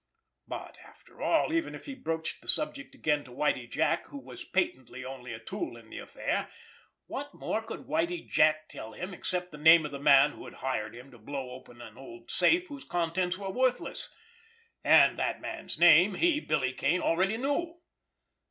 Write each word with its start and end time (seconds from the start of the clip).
But, 0.47 0.79
after 0.83 1.21
all, 1.21 1.53
even 1.53 1.75
if 1.75 1.85
he 1.85 1.93
broached 1.93 2.41
the 2.41 2.47
subject 2.47 2.95
again 2.95 3.23
to 3.23 3.31
Whitie 3.31 3.67
Jack, 3.69 4.07
who 4.07 4.17
was 4.17 4.43
patently 4.43 5.05
only 5.05 5.31
a 5.31 5.37
tool 5.37 5.77
in 5.77 5.91
the 5.91 5.99
affair, 5.99 6.49
what 7.05 7.35
more 7.35 7.61
could 7.61 7.81
Whitie 7.85 8.21
Jack 8.27 8.67
tell 8.67 8.93
him, 8.93 9.13
except 9.13 9.51
the 9.51 9.59
name 9.59 9.85
of 9.85 9.91
the 9.91 9.99
man 9.99 10.31
who 10.31 10.45
had 10.45 10.55
hired 10.55 10.95
him 10.95 11.11
to 11.11 11.19
blow 11.19 11.51
open 11.51 11.81
an 11.83 11.99
old 11.99 12.31
safe 12.31 12.65
whose 12.65 12.83
contents 12.83 13.37
were 13.37 13.51
worthless—and 13.51 15.19
that 15.19 15.39
man's 15.39 15.77
name 15.77 16.15
he, 16.15 16.39
Billy 16.39 16.73
Kane, 16.73 17.01
already 17.01 17.37
knew. 17.37 17.79